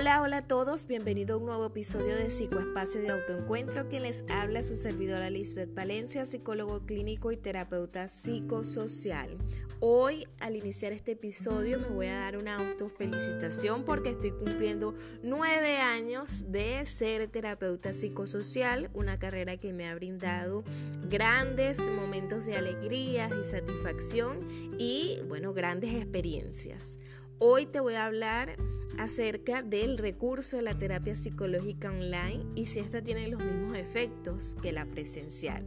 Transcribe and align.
Hola, 0.00 0.22
hola 0.22 0.38
a 0.38 0.42
todos, 0.42 0.86
bienvenido 0.86 1.34
a 1.34 1.36
un 1.36 1.44
nuevo 1.44 1.66
episodio 1.66 2.16
de 2.16 2.30
Psicoespacio 2.30 3.02
de 3.02 3.10
Autoencuentro. 3.10 3.86
Quien 3.90 4.04
les 4.04 4.24
habla 4.30 4.62
su 4.62 4.74
servidora 4.74 5.28
Lisbeth 5.28 5.74
Valencia, 5.74 6.24
psicólogo 6.24 6.86
clínico 6.86 7.32
y 7.32 7.36
terapeuta 7.36 8.08
psicosocial. 8.08 9.36
Hoy, 9.78 10.26
al 10.40 10.56
iniciar 10.56 10.92
este 10.92 11.12
episodio, 11.12 11.78
me 11.78 11.88
voy 11.88 12.06
a 12.06 12.18
dar 12.18 12.38
una 12.38 12.56
autofelicitación 12.56 13.84
porque 13.84 14.08
estoy 14.08 14.30
cumpliendo 14.30 14.94
nueve 15.22 15.76
años 15.76 16.50
de 16.50 16.86
ser 16.86 17.28
terapeuta 17.28 17.92
psicosocial, 17.92 18.88
una 18.94 19.18
carrera 19.18 19.58
que 19.58 19.74
me 19.74 19.86
ha 19.86 19.94
brindado 19.94 20.64
grandes 21.10 21.78
momentos 21.90 22.46
de 22.46 22.56
alegría 22.56 23.28
y 23.28 23.46
satisfacción 23.46 24.48
y, 24.78 25.18
bueno, 25.28 25.52
grandes 25.52 25.92
experiencias. 25.92 26.96
Hoy 27.42 27.64
te 27.64 27.80
voy 27.80 27.94
a 27.94 28.04
hablar 28.04 28.54
acerca 28.98 29.62
del 29.62 29.96
recurso 29.96 30.58
de 30.58 30.62
la 30.62 30.76
terapia 30.76 31.16
psicológica 31.16 31.88
online 31.88 32.44
y 32.54 32.66
si 32.66 32.80
esta 32.80 33.02
tiene 33.02 33.28
los 33.28 33.42
mismos 33.42 33.78
efectos 33.78 34.58
que 34.60 34.72
la 34.72 34.84
presencial. 34.84 35.66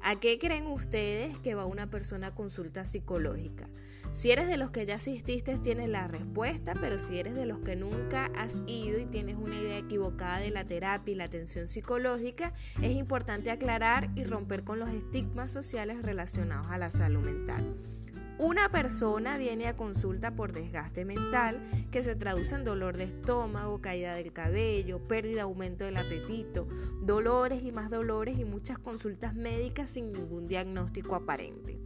¿A 0.00 0.18
qué 0.18 0.40
creen 0.40 0.66
ustedes 0.66 1.38
que 1.38 1.54
va 1.54 1.66
una 1.66 1.88
persona 1.88 2.26
a 2.26 2.34
consulta 2.34 2.84
psicológica? 2.84 3.70
Si 4.12 4.32
eres 4.32 4.48
de 4.48 4.56
los 4.56 4.72
que 4.72 4.86
ya 4.86 4.96
asististe, 4.96 5.56
tienes 5.60 5.88
la 5.88 6.08
respuesta, 6.08 6.74
pero 6.80 6.98
si 6.98 7.16
eres 7.16 7.36
de 7.36 7.46
los 7.46 7.60
que 7.60 7.76
nunca 7.76 8.26
has 8.36 8.64
ido 8.66 8.98
y 8.98 9.06
tienes 9.06 9.36
una 9.36 9.56
idea 9.56 9.78
equivocada 9.78 10.38
de 10.38 10.50
la 10.50 10.64
terapia 10.64 11.12
y 11.12 11.14
la 11.16 11.24
atención 11.24 11.68
psicológica, 11.68 12.52
es 12.82 12.90
importante 12.90 13.52
aclarar 13.52 14.10
y 14.16 14.24
romper 14.24 14.64
con 14.64 14.80
los 14.80 14.88
estigmas 14.88 15.52
sociales 15.52 16.02
relacionados 16.02 16.72
a 16.72 16.78
la 16.78 16.90
salud 16.90 17.20
mental. 17.20 17.93
Una 18.38 18.68
persona 18.68 19.38
viene 19.38 19.68
a 19.68 19.76
consulta 19.76 20.34
por 20.34 20.52
desgaste 20.52 21.04
mental 21.04 21.64
que 21.92 22.02
se 22.02 22.16
traduce 22.16 22.56
en 22.56 22.64
dolor 22.64 22.96
de 22.96 23.04
estómago, 23.04 23.80
caída 23.80 24.16
del 24.16 24.32
cabello, 24.32 25.06
pérdida, 25.06 25.42
aumento 25.42 25.84
del 25.84 25.96
apetito, 25.96 26.66
dolores 27.00 27.62
y 27.62 27.70
más 27.70 27.90
dolores 27.90 28.36
y 28.40 28.44
muchas 28.44 28.80
consultas 28.80 29.36
médicas 29.36 29.90
sin 29.90 30.12
ningún 30.12 30.48
diagnóstico 30.48 31.14
aparente. 31.14 31.78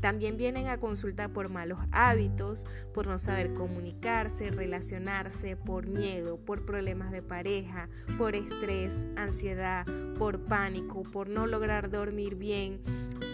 También 0.00 0.36
vienen 0.36 0.68
a 0.68 0.78
consulta 0.78 1.32
por 1.32 1.48
malos 1.48 1.80
hábitos, 1.90 2.64
por 2.94 3.08
no 3.08 3.18
saber 3.18 3.54
comunicarse, 3.54 4.50
relacionarse, 4.50 5.56
por 5.56 5.88
miedo, 5.88 6.38
por 6.38 6.64
problemas 6.64 7.10
de 7.10 7.22
pareja, 7.22 7.88
por 8.16 8.36
estrés, 8.36 9.06
ansiedad, 9.16 9.84
por 10.16 10.44
pánico, 10.44 11.02
por 11.02 11.28
no 11.28 11.48
lograr 11.48 11.90
dormir 11.90 12.36
bien, 12.36 12.80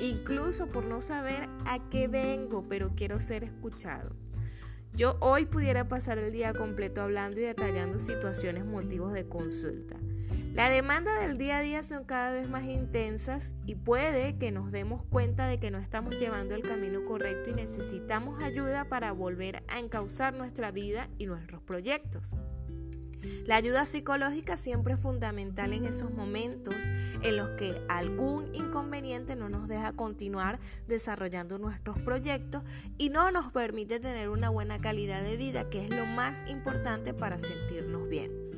incluso 0.02 0.66
por 0.66 0.84
no 0.86 1.00
saber 1.00 1.48
a 1.64 1.88
qué 1.90 2.08
vengo, 2.08 2.62
pero 2.68 2.92
quiero 2.94 3.20
ser 3.20 3.44
escuchado. 3.44 4.14
Yo 4.94 5.16
hoy 5.20 5.46
pudiera 5.46 5.88
pasar 5.88 6.18
el 6.18 6.32
día 6.32 6.52
completo 6.52 7.00
hablando 7.00 7.40
y 7.40 7.44
detallando 7.44 7.98
situaciones, 7.98 8.66
motivos 8.66 9.14
de 9.14 9.26
consulta. 9.26 9.96
La 10.54 10.68
demanda 10.68 11.18
del 11.18 11.38
día 11.38 11.58
a 11.58 11.62
día 11.62 11.82
son 11.82 12.04
cada 12.04 12.30
vez 12.30 12.46
más 12.46 12.64
intensas 12.64 13.54
y 13.64 13.74
puede 13.74 14.36
que 14.36 14.52
nos 14.52 14.70
demos 14.70 15.02
cuenta 15.02 15.46
de 15.46 15.58
que 15.58 15.70
no 15.70 15.78
estamos 15.78 16.16
llevando 16.16 16.54
el 16.54 16.62
camino 16.62 17.06
correcto 17.06 17.48
y 17.48 17.54
necesitamos 17.54 18.42
ayuda 18.42 18.84
para 18.84 19.12
volver 19.12 19.62
a 19.68 19.78
encauzar 19.78 20.34
nuestra 20.34 20.70
vida 20.70 21.08
y 21.16 21.24
nuestros 21.24 21.62
proyectos. 21.62 22.34
La 23.46 23.56
ayuda 23.56 23.84
psicológica 23.84 24.56
siempre 24.56 24.94
es 24.94 25.00
fundamental 25.00 25.72
en 25.72 25.84
esos 25.84 26.12
momentos 26.12 26.74
en 27.22 27.36
los 27.36 27.50
que 27.58 27.80
algún 27.88 28.54
inconveniente 28.54 29.36
no 29.36 29.48
nos 29.48 29.68
deja 29.68 29.92
continuar 29.92 30.58
desarrollando 30.86 31.58
nuestros 31.58 31.98
proyectos 32.00 32.62
y 32.98 33.10
no 33.10 33.30
nos 33.30 33.52
permite 33.52 34.00
tener 34.00 34.28
una 34.28 34.50
buena 34.50 34.80
calidad 34.80 35.22
de 35.22 35.36
vida, 35.36 35.70
que 35.70 35.84
es 35.84 35.90
lo 35.90 36.06
más 36.06 36.44
importante 36.48 37.14
para 37.14 37.38
sentirnos 37.38 38.08
bien. 38.08 38.52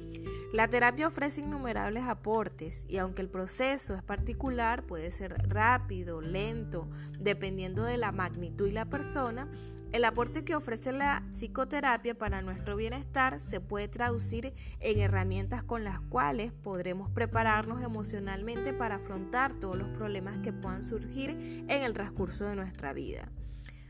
La 0.55 0.69
terapia 0.69 1.09
ofrece 1.09 1.41
innumerables 1.41 2.05
aportes 2.05 2.87
y 2.88 2.99
aunque 2.99 3.22
el 3.22 3.28
proceso 3.28 3.97
es 3.97 4.05
particular, 4.05 4.84
puede 4.87 5.11
ser 5.11 5.33
rápido, 5.49 6.21
lento, 6.21 6.88
dependiendo 7.19 7.83
de 7.83 7.97
la 7.97 8.12
magnitud 8.12 8.69
y 8.69 8.71
la 8.71 8.88
persona, 8.88 9.49
el 9.94 10.05
aporte 10.05 10.44
que 10.44 10.56
ofrece 10.56 10.91
la 10.91 11.22
psicoterapia 11.31 12.19
para 12.19 12.43
nuestro 12.43 12.75
bienestar 12.75 13.41
se 13.41 13.60
puede 13.60 13.87
traducir 13.87 14.53
en 14.81 14.99
herramientas 14.99 15.62
con 15.62 15.84
las 15.84 16.00
cuales 16.00 16.50
podremos 16.50 17.12
prepararnos 17.12 17.81
emocionalmente 17.81 18.72
para 18.72 18.97
afrontar 18.97 19.55
todos 19.55 19.78
los 19.78 19.87
problemas 19.91 20.41
que 20.41 20.53
puedan 20.53 20.82
surgir 20.82 21.31
en 21.69 21.84
el 21.84 21.93
transcurso 21.93 22.47
de 22.47 22.56
nuestra 22.56 22.93
vida. 22.93 23.31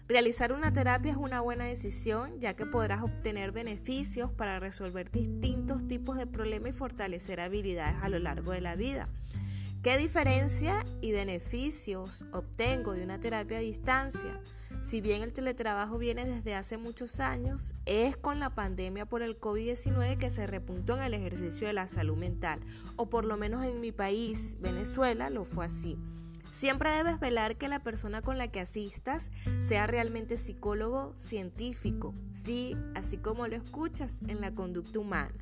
Realizar 0.07 0.53
una 0.53 0.75
terapia 0.75 1.13
es 1.13 1.17
una 1.17 1.41
buena 1.41 1.65
decisión 1.65 2.39
ya 2.39 2.55
que 2.55 2.67
podrás 2.67 3.03
obtener 3.03 3.53
beneficios 3.53 4.31
para 4.31 4.61
resolver 4.61 5.11
distintos 5.11 5.89
tipos 5.89 6.19
de 6.19 6.27
problemas 6.27 6.75
y 6.75 6.79
fortalecer 6.79 7.41
habilidades 7.41 8.03
a 8.03 8.11
lo 8.11 8.19
largo 8.19 8.53
de 8.53 8.61
la 8.61 8.77
vida. 8.77 9.09
¿Qué 9.83 9.97
diferencia 9.97 10.85
y 11.01 11.13
beneficios 11.13 12.27
obtengo 12.33 12.93
de 12.93 13.05
una 13.05 13.21
terapia 13.21 13.57
a 13.57 13.61
distancia? 13.61 14.39
Si 14.85 15.01
bien 15.01 15.23
el 15.23 15.33
teletrabajo 15.33 15.97
viene 15.97 16.27
desde 16.27 16.55
hace 16.55 16.77
muchos 16.77 17.19
años, 17.19 17.75
es 17.87 18.19
con 18.19 18.39
la 18.39 18.55
pandemia 18.55 19.07
por 19.07 19.23
el 19.23 19.41
COVID-19 19.41 20.19
que 20.19 20.29
se 20.29 20.47
repuntó 20.47 20.95
en 20.95 21.03
el 21.05 21.15
ejercicio 21.15 21.67
de 21.67 21.73
la 21.73 21.87
salud 21.87 22.19
mental, 22.19 22.61
o 22.97 23.09
por 23.09 23.25
lo 23.25 23.39
menos 23.39 23.65
en 23.65 23.81
mi 23.81 23.93
país, 23.93 24.59
Venezuela, 24.61 25.31
lo 25.31 25.47
fue 25.47 25.65
así. 25.65 25.97
Siempre 26.55 26.89
debes 26.91 27.19
velar 27.19 27.57
que 27.57 27.67
la 27.67 27.81
persona 27.81 28.23
con 28.23 28.39
la 28.39 28.47
que 28.47 28.61
asistas 28.61 29.33
sea 29.59 29.89
realmente 29.89 30.37
psicólogo 30.37 31.13
científico, 31.17 32.15
sí, 32.31 32.77
así 32.95 33.17
como 33.19 33.49
lo 33.49 33.57
escuchas 33.57 34.23
en 34.29 34.41
la 34.41 34.55
conducta 34.55 35.01
humana. 35.01 35.35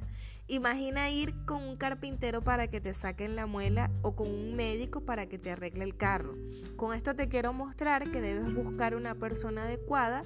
Imagina 0.48 1.10
ir 1.10 1.34
con 1.44 1.62
un 1.64 1.76
carpintero 1.76 2.42
para 2.42 2.66
que 2.66 2.80
te 2.80 2.94
saquen 2.94 3.36
la 3.36 3.44
muela 3.44 3.90
o 4.00 4.16
con 4.16 4.26
un 4.26 4.56
médico 4.56 5.02
para 5.02 5.26
que 5.26 5.38
te 5.38 5.50
arregle 5.50 5.84
el 5.84 5.98
carro. 5.98 6.34
Con 6.76 6.94
esto 6.94 7.14
te 7.14 7.28
quiero 7.28 7.52
mostrar 7.52 8.10
que 8.10 8.22
debes 8.22 8.54
buscar 8.54 8.96
una 8.96 9.14
persona 9.14 9.64
adecuada 9.64 10.22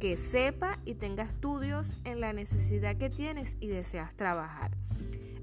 que 0.00 0.16
sepa 0.16 0.78
y 0.86 0.94
tenga 0.94 1.24
estudios 1.24 1.98
en 2.04 2.18
la 2.22 2.32
necesidad 2.32 2.96
que 2.96 3.10
tienes 3.10 3.58
y 3.60 3.66
deseas 3.66 4.16
trabajar. 4.16 4.79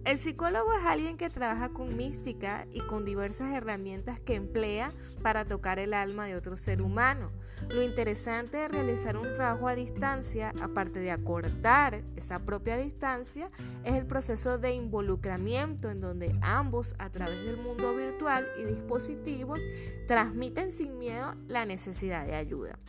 El 0.07 0.17
psicólogo 0.17 0.71
es 0.71 0.85
alguien 0.85 1.17
que 1.17 1.29
trabaja 1.29 1.67
con 1.67 1.97
mística 1.97 2.65
y 2.71 2.79
con 2.79 3.03
diversas 3.03 3.53
herramientas 3.53 4.21
que 4.21 4.35
emplea 4.35 4.93
para 5.21 5.43
tocar 5.43 5.79
el 5.79 5.93
alma 5.93 6.25
de 6.27 6.37
otro 6.37 6.55
ser 6.55 6.81
humano. 6.81 7.29
Lo 7.67 7.83
interesante 7.83 8.55
de 8.55 8.69
realizar 8.69 9.17
un 9.17 9.33
trabajo 9.33 9.67
a 9.67 9.75
distancia, 9.75 10.53
aparte 10.61 11.01
de 11.01 11.11
acortar 11.11 12.05
esa 12.15 12.39
propia 12.45 12.77
distancia, 12.77 13.51
es 13.83 13.95
el 13.95 14.07
proceso 14.07 14.57
de 14.57 14.71
involucramiento 14.71 15.91
en 15.91 15.99
donde 15.99 16.39
ambos, 16.41 16.95
a 16.99 17.09
través 17.09 17.43
del 17.43 17.57
mundo 17.57 17.93
virtual 17.93 18.47
y 18.57 18.63
dispositivos, 18.63 19.59
transmiten 20.07 20.71
sin 20.71 20.97
miedo 20.97 21.35
la 21.49 21.65
necesidad 21.65 22.25
de 22.25 22.35
ayuda. 22.35 22.79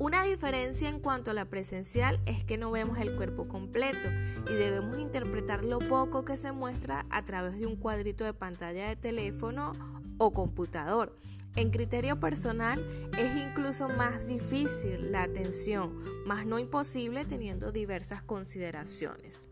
Una 0.00 0.24
diferencia 0.24 0.88
en 0.88 0.98
cuanto 0.98 1.30
a 1.30 1.34
la 1.34 1.44
presencial 1.44 2.20
es 2.26 2.42
que 2.44 2.58
no 2.58 2.72
vemos 2.72 2.98
el 2.98 3.14
cuerpo 3.14 3.46
completo 3.46 4.08
y 4.50 4.52
debemos 4.52 4.98
interpretar 4.98 5.64
lo 5.64 5.78
poco 5.78 6.24
que 6.24 6.36
se 6.36 6.50
muestra 6.50 7.06
a 7.10 7.22
través 7.22 7.60
de 7.60 7.66
un 7.66 7.76
cuadrito 7.76 8.24
de 8.24 8.34
pantalla 8.34 8.88
de 8.88 8.96
teléfono 8.96 9.72
o 10.18 10.32
computador. 10.32 11.16
En 11.54 11.70
criterio 11.70 12.18
personal 12.18 12.84
es 13.16 13.36
incluso 13.40 13.88
más 13.88 14.26
difícil 14.26 15.12
la 15.12 15.22
atención, 15.22 16.02
más 16.26 16.44
no 16.44 16.58
imposible 16.58 17.24
teniendo 17.24 17.70
diversas 17.70 18.20
consideraciones. 18.20 19.48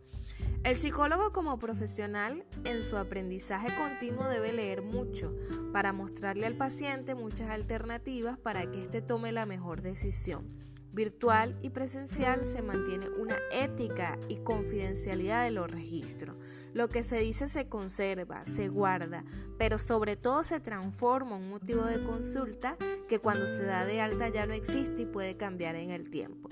El 0.64 0.76
psicólogo 0.76 1.32
como 1.32 1.58
profesional 1.58 2.46
en 2.64 2.82
su 2.82 2.96
aprendizaje 2.96 3.74
continuo 3.76 4.28
debe 4.28 4.52
leer 4.52 4.82
mucho 4.82 5.34
para 5.72 5.92
mostrarle 5.92 6.46
al 6.46 6.56
paciente 6.56 7.16
muchas 7.16 7.50
alternativas 7.50 8.38
para 8.38 8.70
que 8.70 8.84
éste 8.84 9.02
tome 9.02 9.32
la 9.32 9.44
mejor 9.44 9.82
decisión. 9.82 10.56
Virtual 10.92 11.58
y 11.62 11.70
presencial 11.70 12.46
se 12.46 12.62
mantiene 12.62 13.08
una 13.08 13.36
ética 13.50 14.16
y 14.28 14.36
confidencialidad 14.36 15.42
de 15.42 15.50
los 15.50 15.68
registros. 15.68 16.36
Lo 16.74 16.88
que 16.88 17.02
se 17.02 17.18
dice 17.18 17.48
se 17.48 17.68
conserva, 17.68 18.46
se 18.46 18.68
guarda, 18.68 19.24
pero 19.58 19.78
sobre 19.78 20.14
todo 20.14 20.44
se 20.44 20.60
transforma 20.60 21.36
en 21.36 21.42
un 21.42 21.50
motivo 21.50 21.82
de 21.84 22.04
consulta 22.04 22.76
que 23.08 23.18
cuando 23.18 23.48
se 23.48 23.64
da 23.64 23.84
de 23.84 24.00
alta 24.00 24.28
ya 24.28 24.46
no 24.46 24.54
existe 24.54 25.02
y 25.02 25.06
puede 25.06 25.36
cambiar 25.36 25.74
en 25.74 25.90
el 25.90 26.08
tiempo. 26.08 26.50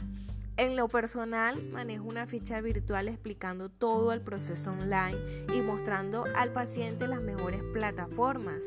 En 0.61 0.77
lo 0.77 0.89
personal, 0.89 1.71
manejo 1.71 2.05
una 2.05 2.27
ficha 2.27 2.61
virtual 2.61 3.09
explicando 3.09 3.71
todo 3.71 4.13
el 4.13 4.21
proceso 4.21 4.73
online 4.73 5.19
y 5.55 5.63
mostrando 5.63 6.27
al 6.37 6.53
paciente 6.53 7.09
las 7.09 7.23
mejores 7.23 7.63
plataformas, 7.73 8.67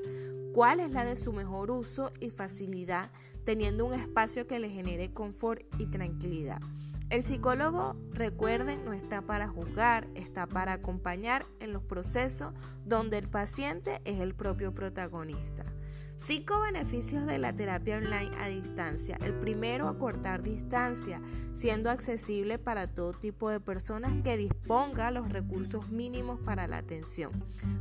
cuál 0.55 0.79
es 0.79 0.89
la 0.89 1.05
de 1.05 1.15
su 1.15 1.33
mejor 1.33 1.69
uso 1.69 2.11
y 2.19 2.31
facilidad, 2.31 3.11
teniendo 3.43 3.85
un 3.85 3.93
espacio 3.93 4.47
que 4.47 4.57
le 4.57 4.71
genere 4.71 5.13
confort 5.13 5.61
y 5.77 5.85
tranquilidad. 5.85 6.57
El 7.11 7.23
psicólogo, 7.23 7.95
recuerden, 8.09 8.83
no 8.85 8.93
está 8.93 9.21
para 9.21 9.47
juzgar, 9.47 10.07
está 10.15 10.47
para 10.47 10.73
acompañar 10.73 11.45
en 11.59 11.73
los 11.73 11.83
procesos 11.83 12.55
donde 12.85 13.19
el 13.19 13.29
paciente 13.29 14.01
es 14.03 14.19
el 14.19 14.33
propio 14.33 14.73
protagonista. 14.73 15.63
Cinco 16.15 16.61
beneficios 16.61 17.25
de 17.25 17.39
la 17.39 17.53
terapia 17.53 17.97
online 17.97 18.29
a 18.39 18.47
distancia. 18.47 19.17
El 19.23 19.33
primero, 19.33 19.87
acortar 19.87 20.43
distancia, 20.43 21.19
siendo 21.53 21.89
accesible 21.89 22.59
para 22.59 22.85
todo 22.87 23.13
tipo 23.13 23.49
de 23.49 23.59
personas 23.59 24.13
que 24.23 24.37
disponga 24.37 25.09
los 25.09 25.29
recursos 25.29 25.89
mínimos 25.89 26.39
para 26.39 26.67
la 26.67 26.77
atención. 26.77 27.31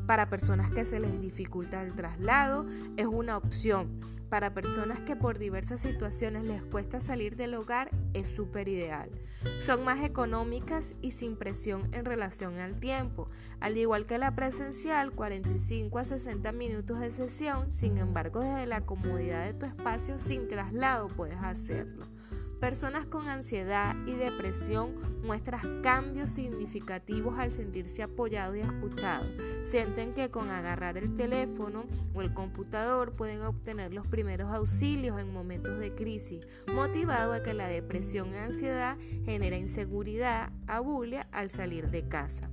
Para 0.06 0.30
personas 0.30 0.70
que 0.70 0.86
se 0.86 0.98
les 0.98 1.20
dificulta 1.20 1.82
el 1.82 1.94
traslado, 1.94 2.64
es 2.96 3.06
una 3.06 3.36
opción. 3.36 4.00
Para 4.30 4.54
personas 4.54 5.02
que 5.02 5.14
por 5.14 5.38
diversas 5.38 5.82
situaciones 5.82 6.44
les 6.44 6.62
cuesta 6.62 7.02
salir 7.02 7.36
del 7.36 7.54
hogar, 7.54 7.90
es 8.14 8.28
súper 8.28 8.66
ideal. 8.66 9.10
Son 9.58 9.84
más 9.84 10.02
económicas 10.02 10.96
y 11.02 11.10
sin 11.10 11.36
presión 11.36 11.92
en 11.92 12.06
relación 12.06 12.58
al 12.58 12.76
tiempo. 12.76 13.28
Al 13.60 13.76
igual 13.76 14.06
que 14.06 14.16
la 14.16 14.34
presencial, 14.34 15.12
45 15.12 15.98
a 15.98 16.04
60 16.06 16.50
minutos 16.52 17.00
de 17.00 17.10
sesión, 17.10 17.70
sin 17.70 17.98
embargo 18.22 18.40
desde 18.40 18.66
la 18.66 18.86
comodidad 18.86 19.46
de 19.46 19.54
tu 19.54 19.66
espacio 19.66 20.20
sin 20.20 20.46
traslado 20.46 21.08
puedes 21.08 21.38
hacerlo. 21.38 22.06
Personas 22.60 23.06
con 23.06 23.26
ansiedad 23.26 23.96
y 24.06 24.12
depresión 24.12 24.94
muestran 25.24 25.82
cambios 25.82 26.30
significativos 26.30 27.36
al 27.40 27.50
sentirse 27.50 28.04
apoyados 28.04 28.56
y 28.56 28.60
escuchados. 28.60 29.26
Sienten 29.62 30.14
que 30.14 30.30
con 30.30 30.50
agarrar 30.50 30.96
el 30.98 31.16
teléfono 31.16 31.86
o 32.14 32.22
el 32.22 32.32
computador 32.32 33.16
pueden 33.16 33.42
obtener 33.42 33.92
los 33.92 34.06
primeros 34.06 34.52
auxilios 34.52 35.18
en 35.18 35.32
momentos 35.32 35.80
de 35.80 35.92
crisis, 35.92 36.46
motivado 36.72 37.32
a 37.32 37.42
que 37.42 37.54
la 37.54 37.66
depresión 37.66 38.30
y 38.32 38.36
ansiedad 38.36 38.96
genera 39.24 39.56
inseguridad, 39.56 40.52
abulia 40.68 41.26
al 41.32 41.50
salir 41.50 41.90
de 41.90 42.06
casa. 42.06 42.48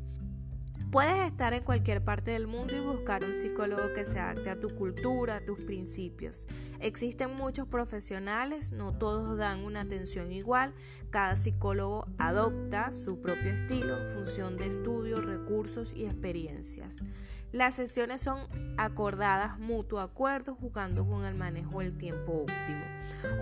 Puedes 0.92 1.28
estar 1.28 1.54
en 1.54 1.64
cualquier 1.64 2.04
parte 2.04 2.32
del 2.32 2.48
mundo 2.48 2.76
y 2.76 2.80
buscar 2.80 3.24
un 3.24 3.36
psicólogo 3.36 3.94
que 3.94 4.06
se 4.06 4.20
adapte 4.20 4.50
a 4.50 4.60
tu 4.60 4.74
cultura, 4.74 5.36
a 5.36 5.46
tus 5.46 5.64
principios. 5.64 6.48
Existen 6.80 7.36
muchos 7.36 7.68
profesionales, 7.68 8.72
no 8.72 8.98
todos 8.98 9.38
dan 9.38 9.64
una 9.64 9.82
atención 9.82 10.32
igual, 10.32 10.74
cada 11.12 11.36
psicólogo 11.36 12.08
adopta 12.18 12.92
su 12.92 13.22
propio 13.22 13.52
estilo 13.52 14.00
en 14.00 14.06
función 14.06 14.58
de 14.58 14.66
estudios, 14.66 15.24
recursos 15.24 15.94
y 15.96 16.06
experiencias. 16.06 17.04
Las 17.52 17.76
sesiones 17.76 18.22
son 18.22 18.48
acordadas 18.78 19.58
mutuo 19.58 20.02
acuerdo 20.02 20.54
jugando 20.54 21.08
con 21.08 21.26
el 21.26 21.34
manejo 21.34 21.80
del 21.80 21.98
tiempo 21.98 22.44
óptimo. 22.44 22.86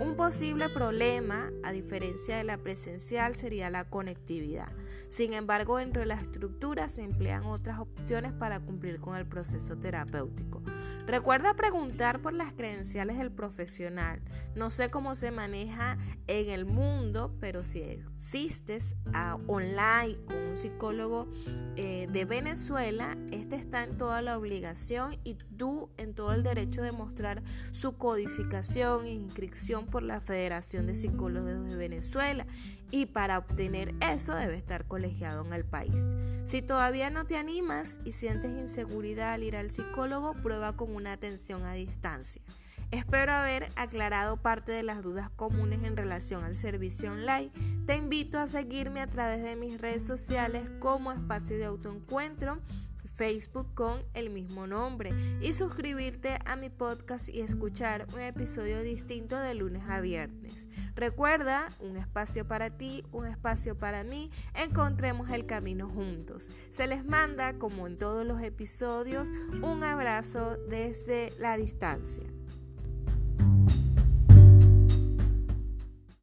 Un 0.00 0.16
posible 0.16 0.70
problema, 0.70 1.50
a 1.62 1.72
diferencia 1.72 2.38
de 2.38 2.44
la 2.44 2.56
presencial, 2.56 3.34
sería 3.34 3.68
la 3.68 3.84
conectividad. 3.84 4.72
Sin 5.08 5.34
embargo, 5.34 5.76
dentro 5.76 6.00
de 6.00 6.06
la 6.06 6.14
estructura 6.14 6.88
se 6.88 7.02
emplean 7.02 7.44
otras 7.44 7.78
opciones 7.78 8.32
para 8.32 8.60
cumplir 8.60 8.98
con 8.98 9.14
el 9.16 9.26
proceso 9.26 9.78
terapéutico. 9.78 10.62
Recuerda 11.08 11.54
preguntar 11.54 12.20
por 12.20 12.34
las 12.34 12.52
credenciales 12.52 13.16
del 13.16 13.32
profesional. 13.32 14.20
No 14.54 14.68
sé 14.68 14.90
cómo 14.90 15.14
se 15.14 15.30
maneja 15.30 15.96
en 16.26 16.50
el 16.50 16.66
mundo, 16.66 17.34
pero 17.40 17.64
si 17.64 17.80
existes 17.80 18.94
a 19.14 19.38
online 19.46 20.16
con 20.26 20.36
un 20.36 20.54
psicólogo 20.54 21.26
eh, 21.76 22.08
de 22.12 22.26
Venezuela, 22.26 23.16
este 23.32 23.56
está 23.56 23.84
en 23.84 23.96
toda 23.96 24.20
la 24.20 24.36
obligación 24.36 25.16
y 25.24 25.38
tú 25.56 25.88
en 25.96 26.12
todo 26.12 26.34
el 26.34 26.42
derecho 26.42 26.82
de 26.82 26.92
mostrar 26.92 27.42
su 27.72 27.96
codificación 27.96 29.06
e 29.06 29.12
inscripción 29.12 29.86
por 29.86 30.02
la 30.02 30.20
Federación 30.20 30.84
de 30.84 30.94
Psicólogos 30.94 31.64
de 31.64 31.76
Venezuela 31.76 32.46
y 32.90 33.06
para 33.06 33.38
obtener 33.38 33.94
eso 34.00 34.34
debe 34.34 34.56
estar 34.56 34.86
colegiado 34.86 35.44
en 35.44 35.52
el 35.52 35.64
país. 35.64 36.14
Si 36.44 36.62
todavía 36.62 37.10
no 37.10 37.26
te 37.26 37.36
animas 37.36 38.00
y 38.04 38.12
sientes 38.12 38.50
inseguridad 38.50 39.32
al 39.32 39.42
ir 39.42 39.56
al 39.56 39.70
psicólogo, 39.70 40.34
prueba 40.34 40.76
con 40.76 40.94
una 40.94 41.12
atención 41.12 41.64
a 41.64 41.74
distancia. 41.74 42.42
Espero 42.90 43.32
haber 43.32 43.68
aclarado 43.76 44.38
parte 44.38 44.72
de 44.72 44.82
las 44.82 45.02
dudas 45.02 45.28
comunes 45.28 45.82
en 45.82 45.96
relación 45.96 46.42
al 46.44 46.54
servicio 46.54 47.12
online. 47.12 47.50
Te 47.86 47.96
invito 47.96 48.38
a 48.38 48.48
seguirme 48.48 49.00
a 49.02 49.06
través 49.08 49.42
de 49.42 49.56
mis 49.56 49.78
redes 49.78 50.06
sociales 50.06 50.70
como 50.80 51.12
Espacio 51.12 51.58
de 51.58 51.66
Autoencuentro 51.66 52.62
Facebook 53.18 53.74
con 53.74 54.04
el 54.14 54.30
mismo 54.30 54.68
nombre 54.68 55.10
y 55.42 55.52
suscribirte 55.52 56.38
a 56.46 56.54
mi 56.54 56.70
podcast 56.70 57.28
y 57.28 57.40
escuchar 57.40 58.06
un 58.14 58.20
episodio 58.20 58.80
distinto 58.80 59.36
de 59.36 59.56
lunes 59.56 59.82
a 59.88 60.00
viernes. 60.00 60.68
Recuerda, 60.94 61.68
un 61.80 61.96
espacio 61.96 62.46
para 62.46 62.70
ti, 62.70 63.04
un 63.10 63.26
espacio 63.26 63.76
para 63.76 64.04
mí, 64.04 64.30
encontremos 64.54 65.30
el 65.30 65.46
camino 65.46 65.88
juntos. 65.88 66.52
Se 66.70 66.86
les 66.86 67.04
manda, 67.04 67.58
como 67.58 67.88
en 67.88 67.98
todos 67.98 68.24
los 68.24 68.40
episodios, 68.40 69.32
un 69.62 69.82
abrazo 69.82 70.56
desde 70.68 71.32
la 71.40 71.56
distancia. 71.56 72.37